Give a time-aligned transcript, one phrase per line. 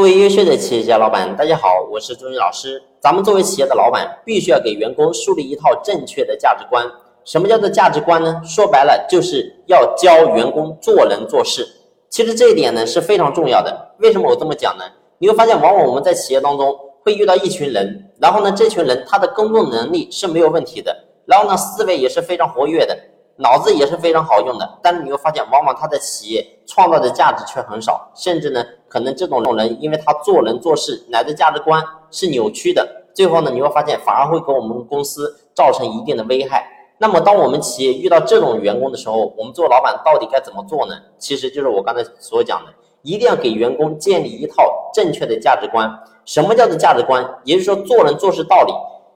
[0.00, 2.82] 各位优秀的企业家老板，大家好，我是钟宇老师。
[3.00, 6.82] 咱们作为企业的老板，必须要给员工树立一套正确的价值观。
[7.22, 8.40] 什么叫做价值观呢？
[8.42, 11.68] 说白了，就是要教员工做人做事。
[12.08, 13.94] 其实这一点呢是非常重要的。
[13.98, 14.84] 为什么我这么讲呢？
[15.18, 16.74] 你会发现，往往我们在企业当中
[17.04, 20.96] 会遇到一群人，然后呢，这群人他的工作能力是没有问题的，
[21.26, 22.96] 然后呢，思维也是非常活跃的。
[23.42, 36.66] 脑子也是非常好用的，但是你会发现，往往他的企业创造的价值却很少，甚至呢，可能这种人，因为他做人做事乃至价值观是扭曲的，最后呢，你会发现反而会给我们公司造成一定的危害。
[36.98, 40.94] 那么，当我们企业遇到这种员工的时候，我们做老板到底该怎么做呢？
[41.16, 45.90] 其实就是我刚才所讲的，一定要给员工建立一套正确的价值观。
[46.26, 47.26] 什么叫做价值观？
[47.44, 48.72] 也就是说，做人做事道理。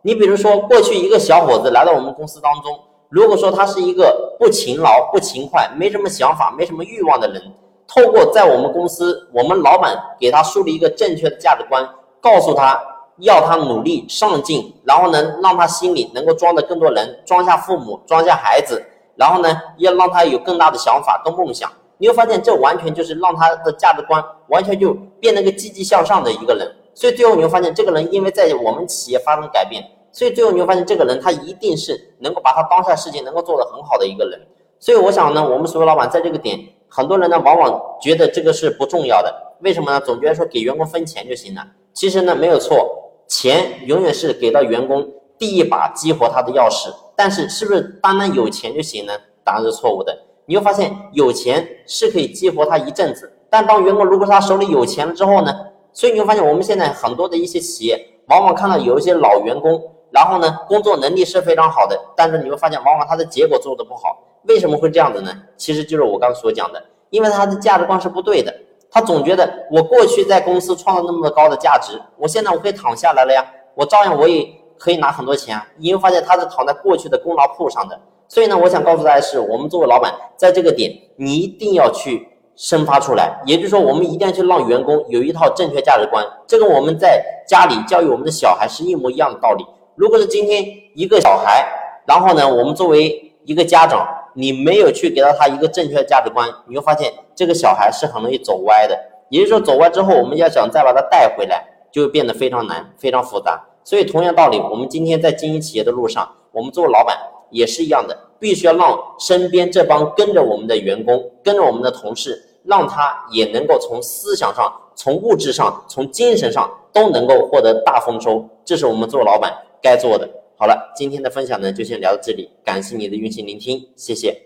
[0.00, 2.78] 你比如说，过去一个小伙子来到我们公司当中。
[3.08, 7.40] 如果说他是一个不勤劳、不勤快、没什么想法、没什么欲望的人，
[7.86, 11.88] 透过在我们公司，我们老板给他树立一个正确的价值观，
[12.20, 12.82] 告诉他
[13.18, 21.70] 要他努力上进，然后呢，让他心里能够装的更多人，装下父母，装下孩子，然后呢，要让他有更大的想法跟梦想。
[21.98, 26.70] 你会发现，这完全就是让他的价值观完全就变得个积极向上的一个人。
[26.92, 29.82] 所以最后你会发现，这个人因为在我们企业发生改变。
[30.16, 34.40] 所以最后你会发现，这个人他一定是能够把他当下事情能够做得很好的一个人。
[34.80, 39.30] 所以我想呢，我们所有老板在这个点，很多人呢往往觉得这个是不重要的。
[39.60, 40.00] 为什么呢？
[40.00, 41.62] 总觉得说给员工分钱就行了。
[41.92, 45.06] 其实呢没有错，钱永远是给到员工
[45.36, 46.88] 第一把激活他的钥匙。
[47.14, 49.12] 但是是不是单单有钱就行呢？
[49.44, 50.18] 答案是错误的。
[50.46, 55.54] 你会发现有钱是可以激活他一阵子，但当员工如果他手里有钱了之后呢？
[55.92, 59.92] 所以你会发现我们现在很多的一些企业，往往看到有一些老员工。
[60.16, 64.16] 然后呢，工作能力是非常好的，但是你会发现，往往他的结果做的不好。
[64.44, 65.30] 为什么会这样子呢？
[65.58, 68.50] 其实就是我刚所讲的，因为他的价值观是不对的。
[68.90, 73.44] 他总觉得我过去在公司创造那么高的价值，我现在我可以躺下来了呀，
[73.74, 74.48] 我照样我也
[74.78, 75.60] 可以拿很多钱。
[75.76, 78.00] 你会发现他是躺在过去的功劳簿上的。
[78.26, 83.38] 所以呢，我想告诉大家是，我们作为老板，在这个点你一定要去生发出来。
[83.44, 86.24] 也就是说，我们一定要去让员工有一套正确价值观。
[86.46, 89.66] 这个我们在家里教育我们的小孩是一模一样的道理。
[89.96, 90.62] 如果是今天
[90.94, 91.66] 一个小孩，
[92.06, 98.98] 然后呢，我们作为一个家长，你没有去给到他一个正确的价值观，你会发现这个小孩是很容易走歪的。
[99.30, 103.60] 也就是说，走歪之后，我们要想再把他带回来，就会变得非常难、非常复杂。
[103.82, 107.16] 所以，同样道理，我们今天在经营企业的路上，我们作为老板
[107.50, 118.46] 也是一样的，必须要让身边这帮跟着我们的员工、跟着我们的同事，让他也能够从思想上、从物质上、从精神上都能够获得大丰收。
[118.64, 119.52] 这是我们做老板。
[119.82, 120.28] 该做的
[120.58, 124.45] 好了，今天的分享呢就先聊到这里，感谢你的用心聆听，谢谢。